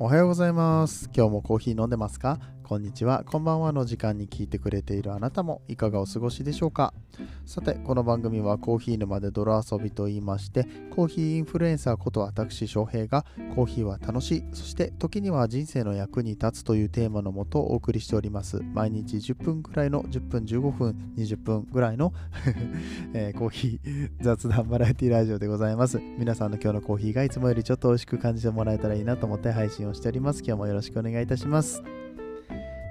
[0.00, 1.10] おはようございます。
[1.12, 2.38] 今日もコーヒー飲んでますか？
[2.68, 6.92] こんにちは、こんばんはの時間に聞いてくれているあなたもいかがお過ごしでしょうか？
[7.46, 18.60] さて、この番組はコーヒー沼で泥遊びと言いまして、コーヒーインフルエンサーこと私翔平がコーヒーは楽しい、そして時には人生の役に立つというテーマのもとお送りしております。
[18.74, 22.12] 毎日10分くらいの10分15分20分ぐらいの、
[23.14, 25.98] えーコーヒー雑談バラエティラジオでございます。
[26.18, 30.42] 皆さんの今日のコーヒーがいつもよりちょっと美味しく感じてもらえたらいいなと思って配信をしております。
[30.44, 31.82] 今日もよろしくお願いいたします。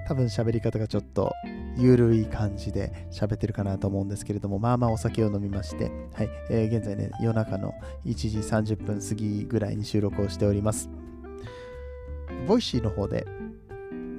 [0.08, 1.34] 多分喋り方がちょっと
[1.76, 7.74] ゆるい感じで喋ってるかなと思うんですけれども、まあまあお酒を飲みまして、はい、えー現在ね、夜中の
[8.06, 10.88] 1時30分過ぎぐらいに収録をしております。
[12.46, 13.26] Voicy の方で、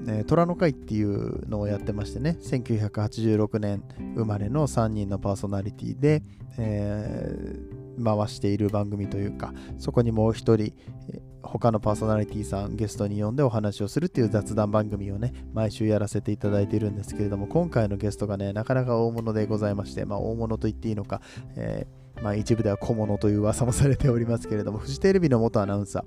[0.05, 6.21] ね、虎の会っていうのをやってましてね、1986年生まれの3人のパーソナリティで、
[6.59, 10.73] えー回している番組というか、そこにもう一人、
[11.11, 21.21] え他のパーソナリティさんゲストに呼んでお話をするっていう雑談番組をね毎週やらせていただいているんですけれども今回のゲストがねなかなか大物でございましてまあ大物と言っていいのか、
[21.55, 26.03] えーまあ、一部では小物という噂もされておりますけれどもフジテレビの元アナウンサ、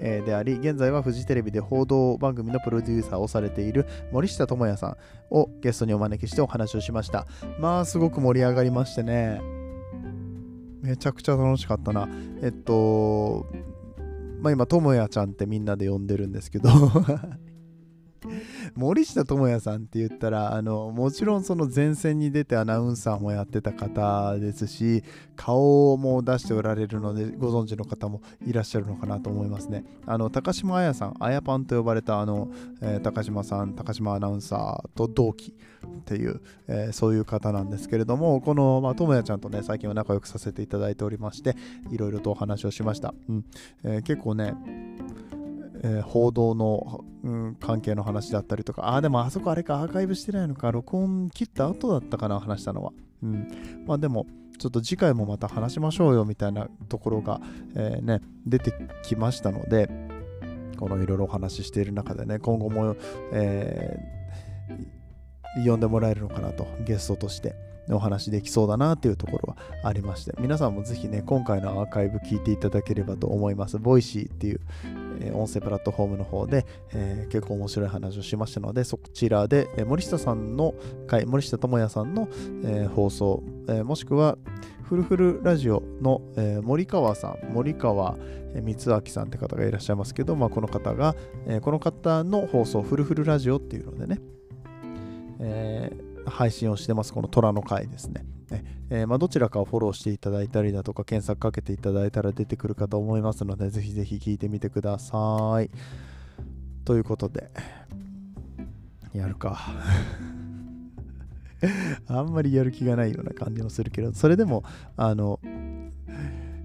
[0.00, 4.96] ーであり現在はフジテレビで報道番組のプロデューサーをされている森下智也さん
[5.34, 7.26] をゲストにお招きしてお話をしました。
[7.58, 9.55] まあすごく盛り上がりましてね。
[10.86, 12.08] めちゃくちゃ楽しかったな。
[12.42, 13.46] えっと
[14.40, 16.68] まあ今、ともやちゃんってみんなで呼んでるんですけど、
[18.76, 25.02] 森下智也さんって言ったら、あの、もちろんその前線に出てアナウンサーもやってた方ですし、
[25.34, 29.84] 顔も出しておられるので、ご存知の方もいらっしゃるのかなと思いますね。
[30.04, 32.50] あの、高島彩さん、あやパンと呼ばれた、あの、
[32.82, 35.54] えー高島さん、高島アナウンサーと同期
[35.86, 41.56] っていう、えーそういう方なんですけれども、この、まあ、智也ちゃんとね、最近は仲良くさせていただいておりまして、
[41.90, 43.14] いろいろとお話をしました。
[43.28, 43.44] うん
[43.84, 44.54] えー結構ね、
[45.82, 52.92] えー報道の、うん、関係の話だったりとか、ああ、でもあそこあれか、アーカイブしてないのか、録音切った後だったかな、話したのは。
[53.22, 53.48] うん、
[53.86, 54.26] まあでも、
[54.58, 57.40] ちょっと次回もまた話しましょうよみたいなところが、
[57.74, 59.90] えーね、出てきましたので、
[60.78, 62.96] このいろいろお話ししている中でね、今後も、
[63.32, 64.16] えー
[65.64, 67.54] 呼んでもらえるのかなと、ゲストとして。
[67.88, 69.56] お話できそうだなっていうところは
[69.88, 80.74] ありまして皆さんもぜひね今回のアーカイブ聞いていただければと思います Voicy っていう、ー音声プラットフォームの方で、え結構面白い話をしましたのでそちらで、え森下さんの
[81.06, 82.28] 回森下智也さんの、
[82.64, 84.38] え放送、えもしくは
[84.82, 88.16] フルフルラジオの、え森川さん森川
[88.54, 91.14] え光明さんって方がいらっしゃいますけど、まあ、この方が、
[91.46, 94.20] えこの方の放送フルフルラジオっていうのでね、
[95.40, 98.24] えー配信をしてます、この虎の会ですね。
[98.88, 105.70] えーまあ、どちらかをフォローしていただいたりだとか、検索かけていただいたら出てくるかと思いますので、ぜひぜひ聞いてみてください。
[106.84, 107.50] ということで、
[109.12, 109.58] やるか。
[112.06, 114.62] あんまりやる気がないような感じもするけど、それでも、
[114.96, 115.40] あの、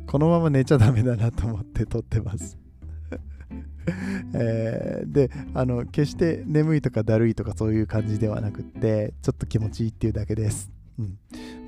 [0.05, 2.59] このまま寝ちゃダメだなと思って撮ってます。
[4.33, 11.17] えーであの決して眠いとかだるいとかそういう感じではなくってちょっと気持ちいいっていうだけです、うん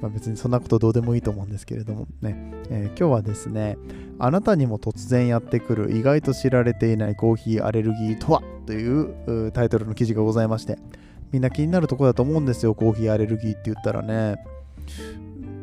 [0.03, 2.35] まあ、別にそんなことどうでもいいと思うんですけれどもね、
[2.69, 3.77] えー今日はですね
[4.19, 10.77] あなたにも突然やってくる意外と知られていないコーヒーアレルギーとはというタイトルの記事がございまして
[11.31, 14.35] みんな気になるとこだと思うんですよコーヒーアレルギーって言ったらね。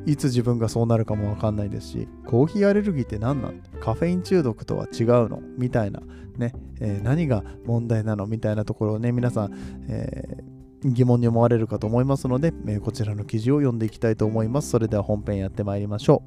[0.06, 3.60] いつ自分がそうなるかもわかんないですし、コーヒーアレルギーって何なん？
[3.80, 5.42] カフェイン中毒とは違うの？
[5.58, 6.00] みたいな、
[6.38, 8.26] ね、えー何が問題なの？
[8.26, 9.52] みたいなところをね、皆さん、
[9.88, 10.49] えー
[10.84, 14.70] 疑問に思われるかと思いますので、えーこちらの記事を読んでいきたいと思います。
[14.70, 16.22] それでは本編やってまいりましょ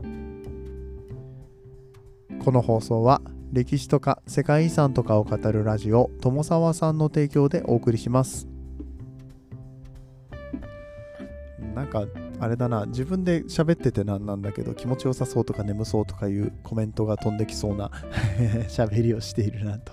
[0.00, 0.04] う。
[2.44, 3.20] この放送は、
[3.52, 8.48] 歴史とか世界遺産とかを語るラジオ、友沢さんの提供でお送りします。
[11.74, 12.06] なんか
[12.40, 17.90] あれだな自分で喋っててなんなんだけど気持ちよさそうとか眠そうとかいうコメントが飛んできそうな
[18.68, 19.92] 喋りをしているなと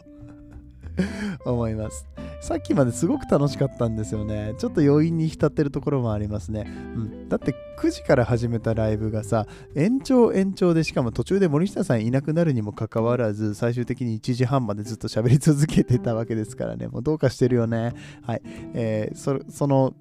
[1.46, 2.08] 思います。
[2.42, 4.54] さっきまですごく楽しかったんですよね。
[4.58, 16.88] ちょっと余韻に浸ってるところもありますね、うん、だって9時から始めたライブがさ延長延長でしかも途中で森下さんいなくなるにもかかわらず最終的に1時半までずっと喋り続けてたわけですからね。
[16.88, 17.94] もうどうかしてるよね。
[18.24, 18.42] はい、
[18.74, 19.94] えーそその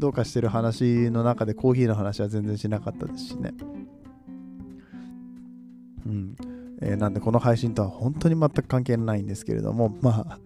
[0.00, 3.52] どうかしてる話の中でコーヒーの話は全然しなかったですしね。
[6.06, 6.36] うん。
[6.80, 10.38] えーなんでこの配信とは本当に全く関係ないんですけれども、 まあ、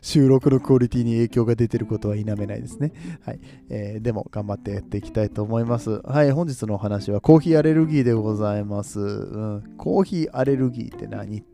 [0.00, 2.92] 収録のクオリティに影響が出てることは否めないですね。
[3.24, 3.40] はい。
[3.68, 6.00] えーでも頑張ってやっていきたいと思います。
[6.04, 6.32] はい。
[6.32, 9.00] 本日のお話はコーヒーアレルギーでございます。
[9.00, 9.62] うん。
[9.76, 11.44] コーヒーアレルギーって何？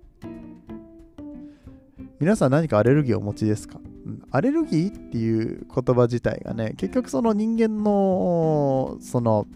[2.20, 9.46] 皆さん何かアレルギーをお持ちですか、うん、アレルギーっていう言葉自体がね、結局その人間のその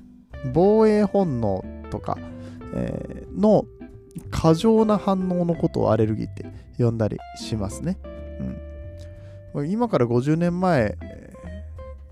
[0.52, 2.18] 防衛本能とか、
[2.74, 3.64] えー、の
[4.30, 6.44] 過剰な反応のことをアレルギーって
[6.78, 7.98] 呼んだりしますね。
[9.54, 10.96] うん、今から50年前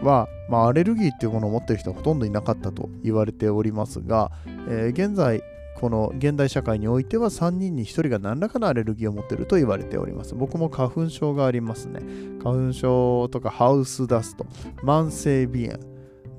[0.00, 4.30] は、まあ、アレルギーっていうものを持ってる人はほとんどいなかったと言われておりますが、
[4.68, 5.42] えー、現在
[5.80, 10.34] この現代社会においては3人に1人が何らかのアレルギーを持っていると言われております。
[10.34, 12.00] 僕も花粉症がありますね。
[12.42, 14.44] 花粉症とかハウスダスト、
[14.82, 15.78] 慢性鼻炎、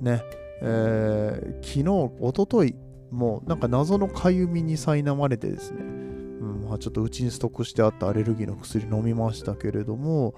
[0.00, 0.22] ね、
[0.62, 2.76] えー、昨日、おととい、
[3.12, 10.34] もうなんか謎のかゆみに苛まれてですね、うんまあ、ちょっとうちにストックしてあったアレルギーの薬飲みましたけれども、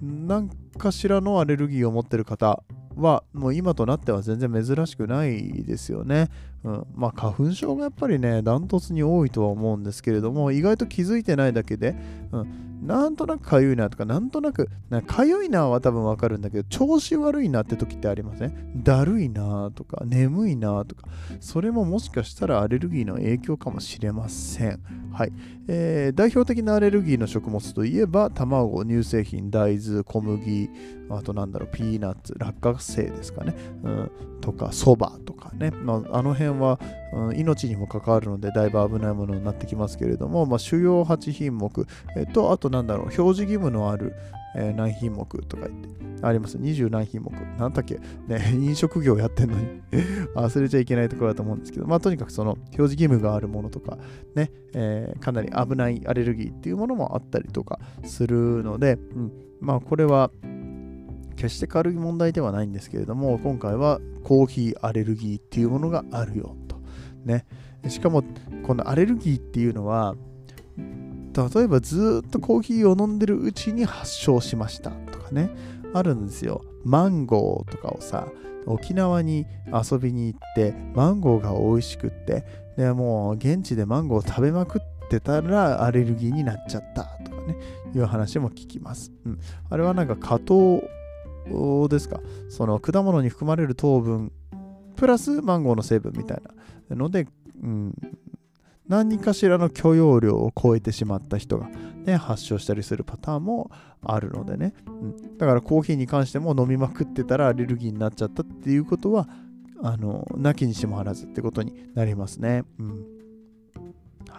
[0.00, 2.62] 何かしらのアレルギーを持ってる方
[2.96, 6.28] はもう今となっては全然珍しくないですよね。
[6.64, 11.96] うん、まあ花粉症がやっぱりねダントツに多いとは思うんですけれども意外と気づいてないだけで、
[12.30, 14.68] うん、なんとなくかゆいなとかなんとなく
[15.06, 18.82] かゆいなは多分わかるんだけど調子悪いなって時ってありません？
[18.82, 21.08] だるいなとか眠いなとか
[21.40, 24.80] それももしかしたらアレルギーの影響かもしれません。
[25.12, 25.32] はい、
[25.68, 30.70] えー、代表的なアレルギーの食物といえば卵乳製品大豆小麦
[31.10, 34.10] あとなんだろうピーナッツ落花生ですかね、うん、
[34.40, 36.80] とかそばとかね、まあ、あの辺は、
[37.12, 44.14] うん、命にも関わるのでだいぶ危ないものになってきますけれども、まあ、主要8品目、えっと、あとなんだろう、表示義務のある、
[44.56, 46.56] えー、何品目とか言って、あります。
[46.56, 47.32] 20何品目。
[47.58, 47.98] なんだっけ？
[48.28, 49.66] ね、 飲食業やってんのに
[50.34, 53.98] 忘れちゃいけないところだと思うんですけど、まあとにかくその表示義務があるものとか、
[54.34, 60.30] ね、えー、かなり危ないアレルギーっていうものもあったりとかするので、うん、まあこれは、
[61.36, 66.76] 決して軽い問題ではないんですけれども、今回はコーヒーアレルギーっていうものがあるよと。
[67.24, 67.46] ね。
[67.88, 68.22] しかも、
[68.66, 70.14] このアレルギーっていうのは、
[70.76, 75.50] 例えばずっとコーヒーを飲んでるうちに発症しましたとかね。
[75.94, 76.62] あるんですよ。
[76.84, 78.26] マンゴーとかをさ
[78.66, 82.44] 沖縄に遊びに行ってマンゴーが美味しくって
[82.76, 87.56] でもう現地でマンゴーを食べまくってたらアレルギーになっちゃったとかね。
[87.94, 90.82] いう話も聞きます、うん、あれはなんか果糖
[91.88, 92.20] ですか？
[92.48, 94.32] その果物に含まれる糖分
[94.96, 96.42] プラスマンゴーの成分みたい
[96.88, 96.96] な。
[96.96, 97.26] ので、
[97.62, 97.94] うん、
[98.86, 101.68] 何かしらの許容量を超えてしまった人が、
[102.04, 103.70] ね、発症したりするパターンも
[104.02, 109.28] あるのでね、うん、だからコーヒーに関しても飲みまくってたらアレルギーになっちゃったっていうことは
[109.82, 112.64] あのなきにしもあらずってことになりますね。
[112.78, 113.04] うん。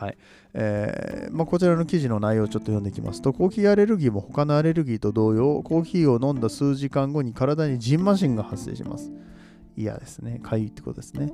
[0.04, 0.18] はい
[0.54, 9.12] えーまあ、こちらの記事の内容をちょっと読んでいきますと、コーヒーアレルギーも他のアレルギーと同様、コーヒーを飲んだ数時間後に体にジンマシンが発生します。
[9.76, 10.40] 嫌ですね。
[10.44, 11.34] かゆいってことですね。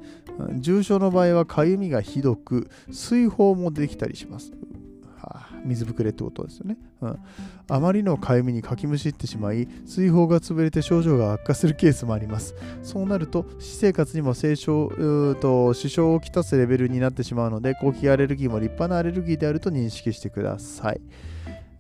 [0.59, 4.53] 重症の場合はかゆみがひどく、水泡もできたりします。
[5.21, 7.19] あ、水ぶくれってことですよね、うん。
[7.67, 12.55] あまりのかゆみにかきむしってしまい、水泡が潰れて症状が悪化するケースもあります。
[12.83, 14.89] そうなると、私生活にも清少
[15.41, 21.01] と支障をきたすレベルになってしまうので、コーヒーアレルギーも立派なアレルギーであると認識してください。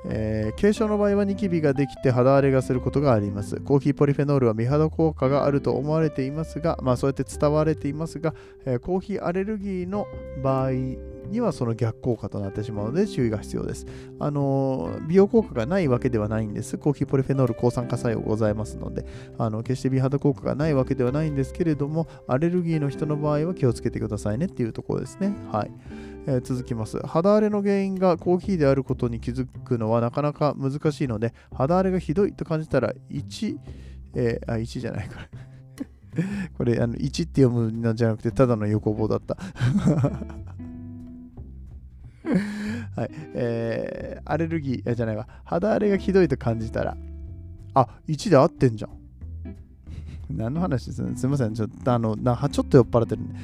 [0.05, 3.57] えー、軽症の場合はニキビができて肌荒れがすることがあります。
[3.57, 8.33] コーヒーポリフェノールは美肌効果があると思われていますが、まあそうやって伝われていますが、
[8.65, 10.07] えー、コーヒーアレルギーの
[10.41, 10.69] 場合
[11.29, 13.85] にはその逆効果となってしまうので注意が必要です。
[14.19, 16.77] あの、美容効果がないわけではないんです。
[16.77, 19.05] コーヒーポリフェノール抗酸化作用ございますので、
[19.37, 25.35] あの決して美肌効果がないわけではないんですけれども、アレルギーの人の場合は気をつけてくださいねっていうところですね。
[25.51, 25.71] はい。
[26.27, 26.99] え、続きます。
[26.99, 33.57] 肌荒れの原因がコーヒーであることに気づくのはなかなか難しいので、肌荒れがひどいと感じたら1、
[34.15, 35.27] えー、あ、1じゃないか
[36.57, 39.37] これ、あの1って読むのじゃなくて、ただの横棒だった
[42.95, 45.27] はい、えー、アレルギーじゃないわ。
[45.43, 46.97] 肌荒れがひどいと感じたら、
[47.73, 48.91] あ、1で合ってんじゃん。
[50.29, 51.15] 何の話です？
[51.15, 51.53] すいません。
[51.53, 53.35] ちょっと、あの、なちょっと酔っ払ってるんで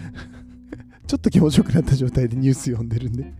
[1.08, 3.34] ちょっと気持ちよくなった状態でニュース読んでるんで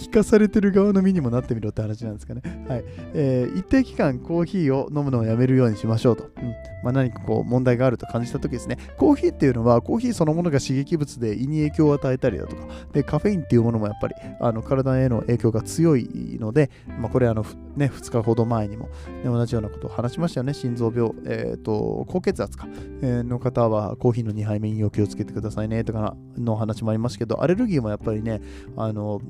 [0.00, 2.42] 聞かされてる側の身にもなってみろって話なんですかね。
[2.66, 2.84] はい。
[3.12, 6.30] えー、一定期間コーヒーを飲むのをやめるようにしましょうと。
[6.38, 8.78] うんまあ、何かこう問題があると感じたときですね。
[8.96, 17.44] コーヒーっていうのはコーヒーそのものが刺激物で胃に影響を与えたりだとか、でカフェインっていうものもやっぱりあの体への影響が強いので、まあ、これあの、
[17.76, 20.54] ね、2日ほど前にも、ね、同じようなことを話しましたよね。
[20.54, 22.66] 心臓病、えーと、高血圧か、
[23.02, 28.40] えー、の方はコーヒーの2杯目にお気をつけてくださいねとかの話もありますけど、アレルギーもやっぱりね、
[28.76, 29.20] あの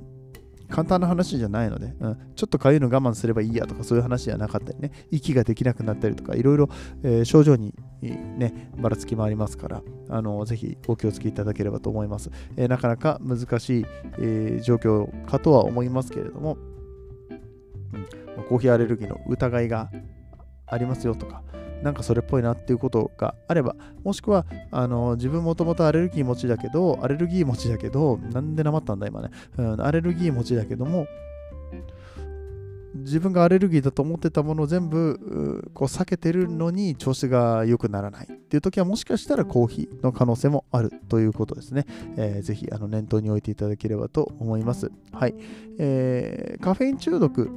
[0.70, 6.68] 簡単な話じゃないので、うん、ちょっとかゆいの我慢すればいいやとかそういう話じゃなかったりね、息ができなくなったりとか、いろいろ、
[7.02, 12.30] えー、症状にね、ばらつきもありますから、あのぜひお気をつけいただければと思います。
[12.56, 13.86] えー、なかなか難しい、
[14.18, 16.56] えー、状況かとは思いますけれども、
[17.92, 18.44] うん。
[18.48, 19.90] コーヒーアレルギーの疑いが
[20.66, 21.42] ありますよとか、
[21.82, 31.06] なんかそれっぽいなっていうことがあれば、もしくは、あの自分もともとアレルギー持ちだけど、アレルギー持ちだけど、なんでなまったんだ今ね、うん、アレルギー持ちだけども、
[32.94, 41.86] 自分がアレルギーだと思ってたものを全部こう避けてるのに調子が良くならないっていう時はもしかしたらコーヒーの可能性もあるということですね。
[42.16, 44.90] えー、ぜひあの念頭に置いていただければと思います。
[45.12, 45.34] はい。
[45.78, 47.50] えー、カフェイン中毒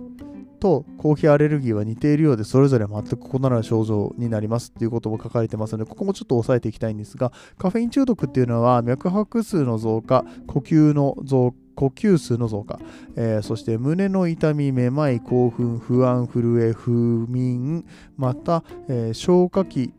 [0.64, 12.80] とコーヒーアレルギーは似ているようでそれぞれ全く異なる症状になりますっていうことも書かれてますのでここもちょっと押さえていきたいんですがカフェイン中毒っていうのは脈拍数の増加呼吸の増加呼吸数の増加、
[13.16, 16.92] えー、そして胸の痛み、めまい、興奮、不安、震え、不
[17.28, 17.84] 眠、
[18.16, 19.92] また、えー、消化器、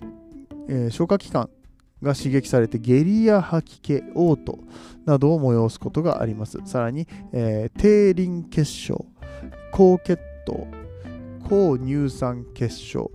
[0.68, 1.50] えー、消化器官
[2.00, 4.60] が刺激されて下痢や吐き気、嘔吐
[5.04, 6.60] などを催すことがあります。
[6.64, 9.04] さらに、えー、低リン血症、
[9.72, 10.66] 高血糖、
[11.48, 13.10] 高乳酸血症、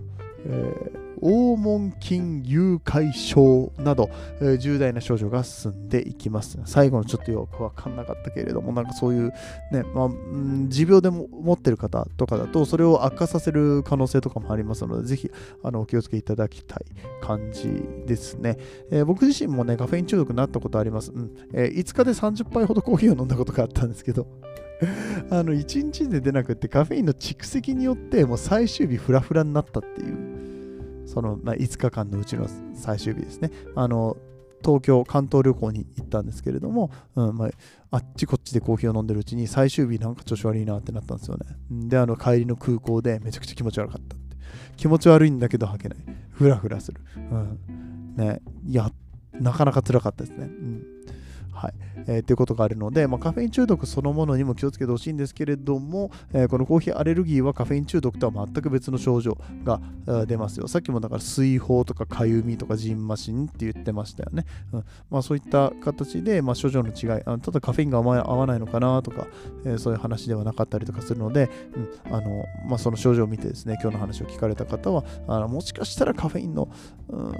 [0.46, 4.10] え黄門筋誘拐症など、
[4.40, 6.58] えー、重大な症状が進んでいきます。
[6.64, 9.32] 最後のちょっとよくわかんなかったけれども、なんかそういう
[9.70, 10.08] ね、まあ、
[10.68, 15.30] 持病でも持ってる方とかだと、それを悪化させる可能性とかもありますので、ぜひ
[15.62, 16.84] あのお気をつけいただきたい
[17.20, 17.70] 感じ
[18.06, 18.56] ですね。
[18.90, 21.12] えー、僕自身もね、カフェイン中毒になったことあります。
[21.12, 24.26] うんえー、5日で30杯ほどコーヒーを飲んだことがあったんですけど、
[25.30, 33.50] あの1日で出なくってカフェインの蓄積によってもう最終日フラフラになったっていうその、まあ、5日間のうちの最終日ですね。
[33.74, 34.16] あの
[34.64, 37.50] 東京、関東旅行に行ったんですけれども、うんまあ、
[37.90, 41.46] あっちこっちでコーヒーを飲んでるうちに最終日なんか調子悪いなってなったんですよね。
[41.88, 44.36] で、あの帰りの空港でめちゃくちゃ気持ち悪かったって。
[44.76, 45.98] 気持ち悪いんだけど吐けない。
[46.30, 47.00] ふらふらする。
[47.16, 48.14] うん。
[48.16, 48.90] ね、いや、
[49.32, 50.44] なかなか辛かったですね。
[50.44, 50.99] うん
[51.52, 51.74] はい。
[52.06, 59.80] えー、っていうことがあるので、まあ、カフェイン中毒そのものにも気をつけてほしいんですけれども、えー、このコーヒーアレルギーはカフェイン中毒とは全く別の症状が
[60.26, 60.68] 出ますよ。
[60.68, 64.44] さっきもだから水泡とかかゆみとかジンマシンって言ってましたよね。
[64.72, 69.26] うんまあ、そういった形で、まあ、症状の違いあの、ただカフェインが合わないのかなとか、
[69.64, 71.50] えー、そういう話ではなかったりとかするので、
[72.08, 76.68] うんあのまあ、その症状を見てですね、今日の話を聞かれた方は、あのもしかしたらカフェインの、
[77.08, 77.32] うん、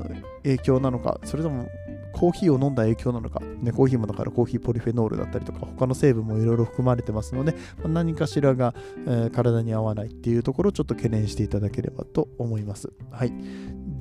[0.43, 1.69] 影響なのか、それとも
[2.13, 8.75] コーヒーを飲んだ影響なのか、ね、コーヒーもだからコーヒーポリフェノールだったりとか、他の成分もいろいろ含まれてますので、まあ、何かしらが、
[9.07, 12.93] えー、体に合わないっていうところをちょっと懸念していただければと思います。
[13.11, 13.33] はい。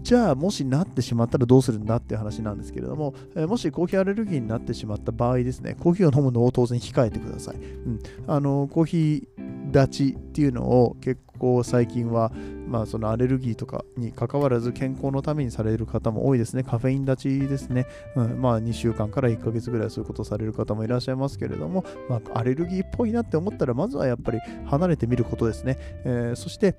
[0.02, 7.56] じゃあもしなってしまったらどうするんだっていう話なんですけれども、えー、もしコーヒーアレルギーになってしまった場合ですね、コーヒーを飲むのを当然控えてください。
[7.56, 12.32] うん、あのコーヒー立ちっていうのを結構最近は、
[12.68, 16.64] まあ、そのアレルギーとかにかかわらず健康のためにされる方も多いですね。
[16.64, 17.88] カフェイン立ちですね。
[18.16, 25.78] うん、まあ2週間から1ヶ月ぐらいそういうことをされる方もいらっしゃいますけれども、まあ、アレルギーっぽいなって思ったらまずはやっぱり離れてみることですね。
[26.06, 26.76] えー、そして、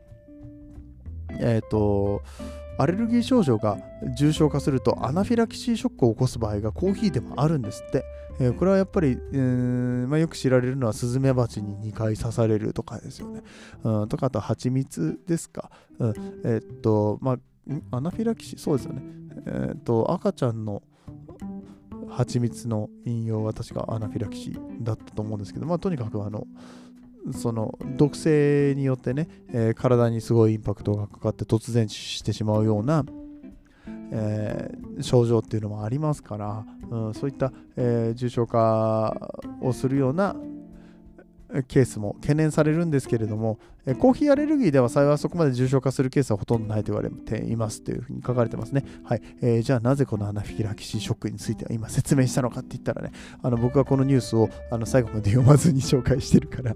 [1.38, 2.22] えっ、ー、と、
[2.80, 3.76] アレルギー症状が
[4.16, 8.04] 重症化するとアナフィラキシーショックを起こす場合がコーヒーでもあるんですって。
[8.40, 13.42] えー、これはやっぱり、えーまあ、よく知られるのはスズメバチに2回刺されるとかですよね。
[13.84, 15.70] うん、とかあと蜂蜜ですか。
[15.98, 19.02] うん、えー、っと、まあ、アナフィラキシー、そうですよね。
[19.46, 20.82] えっと、赤ちゃんの
[22.08, 26.46] 蜂蜜の飲用は確かアナフィラキシーだったと思うんですけど、まあ、とにかくあの、
[27.32, 33.04] その毒性によってね、えー、体にすごいインパクトがかかって突然死してしまうような、
[34.12, 39.16] えー、症状っていうのもありますから、うん、そういった、えー、重症化
[39.60, 40.34] をするような
[41.66, 48.84] ケースも懸念されるんですけれども、えコーヒーアレルギーでは幸いそこまで重症化するケースはほとんどないと言われていますというふうに書かれてますね。
[49.04, 49.22] はい。
[49.42, 53.12] えー、じゃあなぜこのアナフィラキシーショックについては今説明したのかって言ったらね、
[53.42, 56.74] あの僕はこのニュースをあの最後まで読まずに紹介してるから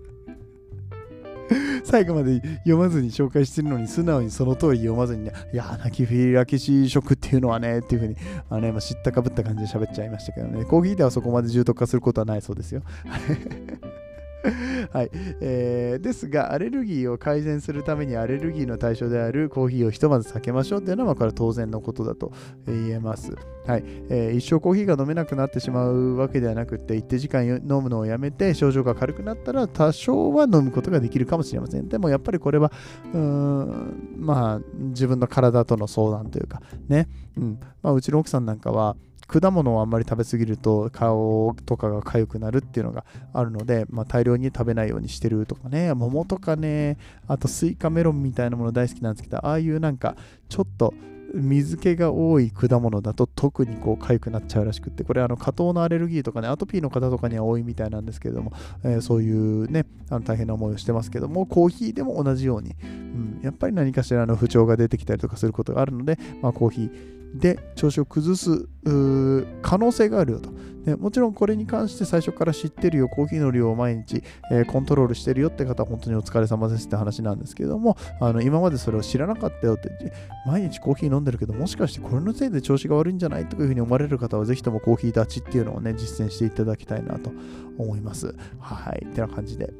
[1.85, 8.17] 最後まで読まずに紹介してるのに素直にその通り読まずにね、いや、泣きフィラキシー食っていうのはね、っていうふうに、
[8.49, 12.83] あのね、まあ、知ったかぶった感じで喋っちゃいましたけどね、コーヒーではそこまで重篤化することはないそうですよ。
[14.93, 15.11] はい、
[15.41, 22.33] えー、ですが、アレルギーを改善するためにアレルギーの対象であるコーヒーをひとまず避けましょうっていうのは、これは当然のことだと
[22.67, 23.35] 言えます。
[23.67, 31.89] はいえー、一生コーヒーが飲めなくなってしまうわけではなくて、一定時間飲むのをやめて症状が軽くなったら多少は飲むことができるかもしれません。
[31.89, 32.71] でもやっぱりこれは、
[33.13, 34.61] うーんまあ、
[34.91, 37.09] 自分の体との相談というか、ね、
[37.39, 38.97] うんまあ、うちの奥さんなんかは、
[39.27, 45.95] 果物をあんまり食べ過ぎると顔とかが痒くなるっていうのがあるので、まあ、大量に食べないようにしてるとかね。
[45.95, 46.99] 桃とかね。
[47.27, 50.17] あとスイカメロンみたいなもの大好きなんですけどああいうなんか
[50.49, 50.93] ちょっと
[51.35, 55.05] 水気が多い果物だと特にこう痒くなっちゃうらしくって。
[55.05, 58.53] これあの果糖のアレルギーとかねアトピーの方とかには多いみたいなんですけれども、
[58.85, 68.69] えー、そういうねあの大変な思いをしてますけどもコーヒーでも同じように、うん、やっぱり何かしらの不調が出てきたりとかすることがあるので、まあ、コーヒーで調子を崩す
[69.63, 70.51] 可能性があるよと、
[70.85, 70.95] ね。
[70.95, 74.23] もちろんこれに関して最初から知ってるよ、コーヒーの量を毎日、
[74.53, 79.91] えー、コントロールしてるよって方は本当にお疲れ様ですって話なんですけども、あの今までそれを知らなかったよって、
[80.47, 87.33] 毎日コーヒー飲んでるけど、もしかしてこれのせいで調子が悪いんじゃないというふうに思われる方は、ぜひともコーヒー立ちっていうのをね、実践していただきたいなと
[87.79, 88.35] 思います。
[88.61, 89.05] はい。
[89.05, 89.73] ってな感じで。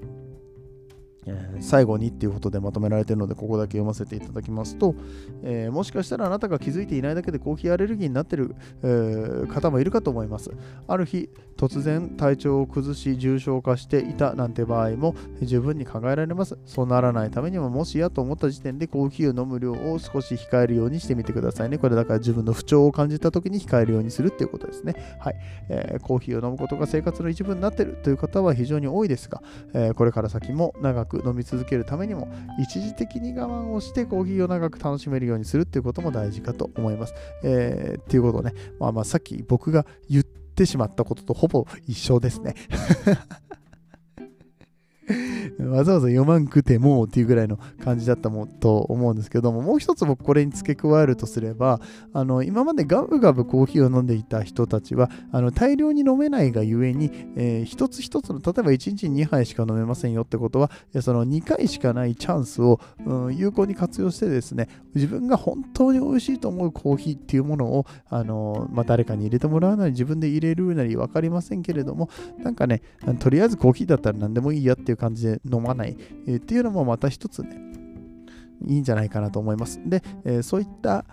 [1.27, 4.95] え、最後にっていうことでまとめられているので、ここだけ読ませていただきますと、
[5.43, 10.51] えー、もしかしたらあなたが気づいていないだけでコーヒーアレルギーになっている、えー、方もいるかと思います。
[10.87, 16.59] ある日、突然体調を崩し重症化していたなんて場合も十分に考えられます。
[16.67, 21.79] そうならないためにも、もしやと思った時点でコーヒーを飲む量を少し控えるようにしてみてくださいね。
[21.79, 24.95] これだから自分の不調を感じた時に控えるようにするっていうことですね。
[25.21, 25.37] はい。
[25.69, 32.29] えー、コーヒーを飲むことが生活の一部になっているという方は非常に多いですが、え、これから先も長く飲み続けるためにも、
[32.59, 37.15] 一時的に我慢をしてコーヒーを長く楽しめるようにするっていうことも大事かと思います。
[37.43, 42.55] えー、っていうことね、まあまあさっき僕が言ってしまったこととほぼ一緒ですね。
[45.61, 51.81] わざわざ読まんくてもっていうぐらいの感じだったもと思うんですけども、もう一つ僕これに付け加えるとすれば、
[52.13, 60.71] あの今までガブガブコーヒーを飲んでいた人たちは、あの大量に飲めないがゆえに、えー、一つ一つの、例えば1日に2杯しか飲めませんよってことは、
[61.01, 72.09] その2回しかないチャンスを、うん、有効に活用してですね、自分が本当に美味しいと思うコーヒーっていうものを、あのまあ、誰かに入れてもらうなり、自分で入れるなり分かりませんけれども、
[72.43, 72.83] なんかね、
[73.19, 75.97] とりあえずコーヒーだったら何でもいいやっていう感じで飲まない、
[76.27, 77.57] えー、っていうのもまた一つね、
[78.67, 79.81] いいんじゃないかなと思います。
[79.85, 81.05] で、えー、そういった、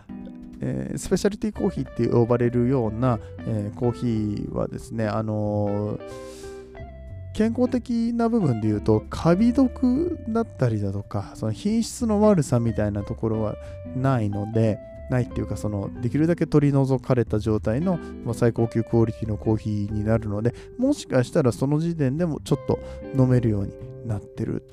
[0.60, 6.00] えー、スペシャリティコーヒーって呼ばれるような、えー、コーヒーはですね、あの
[7.34, 13.56] 健康的な部分で言うとカビ毒だったりだとかその品質の悪さみたいなところは
[13.96, 14.80] ないので
[15.12, 22.80] ないっていうかそのできるだけ取り除かれた状態の、ま、最高級クオリティのコーヒーになるのでもしかしたらその時点でもちょっと
[23.16, 23.74] 飲めるように
[24.08, 24.66] なってる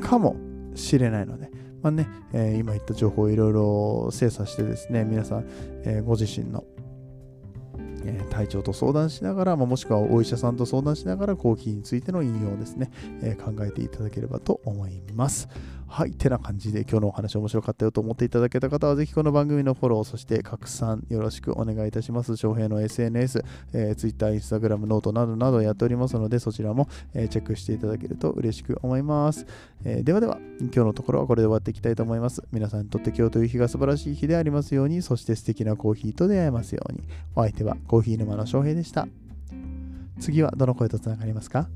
[0.00, 0.36] かも
[0.74, 1.50] しれないので、
[1.82, 5.44] まあねえー、今言った情報をいろいろ精査してですね皆さん、
[5.84, 6.64] えー、ご自身の
[8.04, 12.90] え体調と相談しながら、ま、もしくはお医者さんと相談しながらコーヒーについての飲用ですね、
[13.22, 15.48] え考えていただければと思います。
[15.88, 22.36] はい、てな感じで今日のお話面白かったよと思っていただけた方はぜひこの番組のフォロー、そして拡散よろしくお願いいたします。
[22.36, 29.46] 翔平の SNS、えー、Twitter、Instagram、 note などなどやっておりますのでそちらも、えー、チェックしていただけると嬉しく思います、
[29.84, 32.42] えー、ではでは今日のところはこれで終わっていきたいと思います。
[32.52, 37.02] 皆さんにとって今日という日が素晴らしい日でありますように、そして素敵なコーヒーと出会えますように。
[37.34, 39.06] お相手はコーヒー沼の翔平でした。
[40.18, 41.68] 次はどの声とつながりますか？